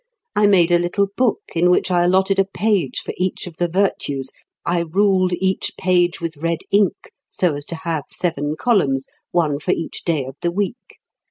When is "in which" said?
1.53-1.91